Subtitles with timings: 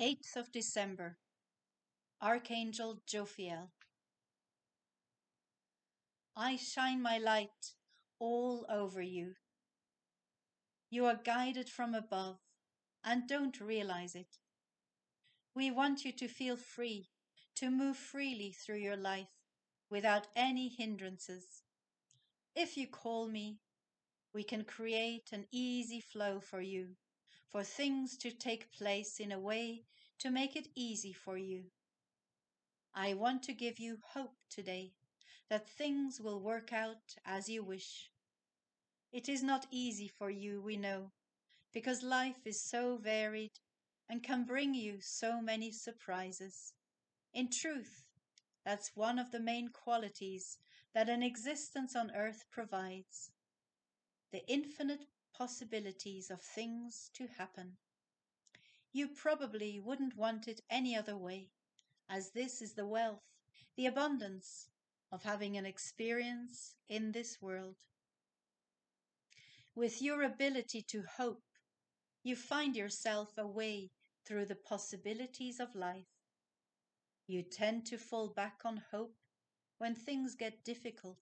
[0.00, 1.18] 8th of December,
[2.22, 3.68] Archangel Jophiel.
[6.34, 7.74] I shine my light
[8.18, 9.34] all over you.
[10.90, 12.38] You are guided from above
[13.04, 14.38] and don't realize it.
[15.54, 17.10] We want you to feel free,
[17.56, 19.36] to move freely through your life
[19.90, 21.44] without any hindrances.
[22.56, 23.58] If you call me,
[24.32, 26.96] we can create an easy flow for you,
[27.50, 29.82] for things to take place in a way
[30.18, 31.64] to make it easy for you.
[32.94, 34.92] I want to give you hope today
[35.48, 38.10] that things will work out as you wish.
[39.12, 41.10] It is not easy for you, we know,
[41.72, 43.58] because life is so varied
[44.08, 46.72] and can bring you so many surprises.
[47.34, 48.04] In truth,
[48.64, 50.58] that's one of the main qualities
[50.94, 53.30] that an existence on earth provides
[54.32, 55.06] the infinite
[55.40, 57.72] possibilities of things to happen.
[58.92, 61.48] You probably wouldn't want it any other way,
[62.10, 63.22] as this is the wealth,
[63.74, 64.68] the abundance
[65.10, 67.76] of having an experience in this world.
[69.74, 71.44] With your ability to hope,
[72.22, 73.92] you find yourself a way
[74.26, 76.12] through the possibilities of life.
[77.26, 79.16] You tend to fall back on hope
[79.78, 81.16] when things get difficult.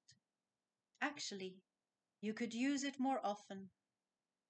[1.01, 1.63] Actually,
[2.21, 3.69] you could use it more often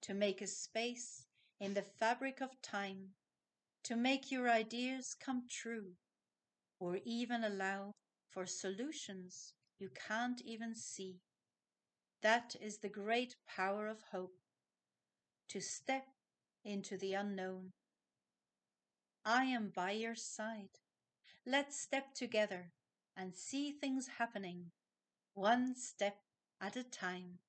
[0.01, 1.25] to make a space
[1.59, 3.09] in the fabric of time,
[3.83, 5.93] to make your ideas come true,
[6.79, 7.91] or even allow
[8.29, 11.21] for solutions you can't even see.
[12.21, 14.35] That is the great power of hope
[15.49, 16.05] to step
[16.63, 17.71] into the unknown.
[19.25, 20.79] I am by your side.
[21.45, 22.71] Let's step together
[23.15, 24.71] and see things happening,
[25.33, 26.17] one step
[26.61, 27.39] at a time.